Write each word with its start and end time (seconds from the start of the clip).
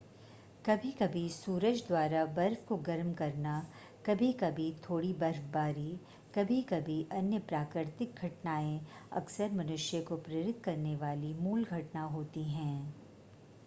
कभी-कभी 0.65 1.27
सूरज 1.29 1.83
द्वारा 1.87 2.23
बर्फ़ 2.35 2.65
को 2.67 2.77
गर्म 2.87 3.11
करना 3.13 3.53
कभी-कभी 4.05 4.71
थोड़ी 4.89 5.11
बर्फ़बारी 5.13 5.99
कभी-कभी 6.35 7.01
अन्य 7.11 7.39
प्राकृतिक 7.49 8.15
घटनाएं 8.23 8.79
अक्सर 9.13 9.51
मनुष्य 9.51 10.01
को 10.01 10.17
प्रेरित 10.19 10.61
करने 10.63 10.95
वाली 10.95 11.33
मूल 11.33 11.63
घटना 11.65 12.03
होती 12.09 12.43
हैं 12.43 12.93